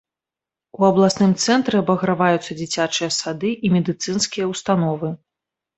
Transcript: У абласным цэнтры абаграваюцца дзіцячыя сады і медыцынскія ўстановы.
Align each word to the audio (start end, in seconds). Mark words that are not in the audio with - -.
У 0.79 0.87
абласным 0.87 1.31
цэнтры 1.43 1.75
абаграваюцца 1.83 2.51
дзіцячыя 2.63 3.09
сады 3.21 3.55
і 3.69 3.73
медыцынскія 3.79 4.45
ўстановы. 4.55 5.09